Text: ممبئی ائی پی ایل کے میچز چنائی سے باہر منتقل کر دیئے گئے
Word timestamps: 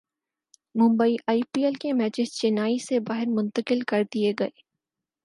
ممبئی 0.75 1.15
ائی 1.27 1.41
پی 1.51 1.63
ایل 1.63 1.73
کے 1.81 1.91
میچز 1.93 2.29
چنائی 2.39 2.77
سے 2.87 2.99
باہر 3.07 3.27
منتقل 3.29 3.79
کر 3.87 4.03
دیئے 4.13 4.31
گئے 4.39 4.49